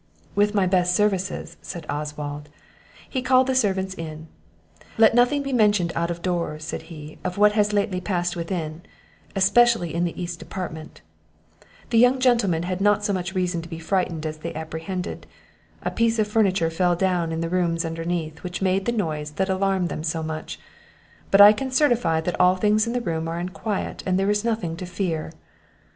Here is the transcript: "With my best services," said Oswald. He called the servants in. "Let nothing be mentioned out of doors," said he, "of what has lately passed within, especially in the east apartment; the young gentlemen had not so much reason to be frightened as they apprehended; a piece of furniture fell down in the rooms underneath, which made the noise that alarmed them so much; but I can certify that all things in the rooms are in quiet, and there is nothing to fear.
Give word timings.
"With 0.33 0.55
my 0.55 0.65
best 0.65 0.95
services," 0.95 1.57
said 1.61 1.85
Oswald. 1.87 2.49
He 3.07 3.21
called 3.21 3.45
the 3.45 3.53
servants 3.53 3.93
in. 3.93 4.29
"Let 4.97 5.13
nothing 5.13 5.43
be 5.43 5.53
mentioned 5.53 5.93
out 5.95 6.09
of 6.09 6.23
doors," 6.23 6.63
said 6.63 6.81
he, 6.89 7.19
"of 7.23 7.37
what 7.37 7.51
has 7.51 7.71
lately 7.71 8.01
passed 8.01 8.35
within, 8.35 8.81
especially 9.35 9.93
in 9.93 10.03
the 10.03 10.19
east 10.19 10.41
apartment; 10.41 11.01
the 11.91 11.99
young 11.99 12.19
gentlemen 12.19 12.63
had 12.63 12.81
not 12.81 13.05
so 13.05 13.13
much 13.13 13.35
reason 13.35 13.61
to 13.61 13.69
be 13.69 13.77
frightened 13.77 14.25
as 14.25 14.37
they 14.39 14.55
apprehended; 14.55 15.27
a 15.83 15.91
piece 15.91 16.17
of 16.17 16.27
furniture 16.27 16.71
fell 16.71 16.95
down 16.95 17.31
in 17.31 17.41
the 17.41 17.47
rooms 17.47 17.85
underneath, 17.85 18.41
which 18.41 18.59
made 18.59 18.85
the 18.85 18.91
noise 18.91 19.29
that 19.33 19.49
alarmed 19.49 19.89
them 19.89 20.01
so 20.03 20.23
much; 20.23 20.59
but 21.29 21.39
I 21.39 21.53
can 21.53 21.69
certify 21.69 22.21
that 22.21 22.39
all 22.41 22.55
things 22.55 22.87
in 22.87 22.93
the 22.93 23.01
rooms 23.01 23.27
are 23.27 23.39
in 23.39 23.49
quiet, 23.49 24.01
and 24.07 24.17
there 24.17 24.31
is 24.31 24.43
nothing 24.43 24.75
to 24.77 24.87
fear. 24.87 25.31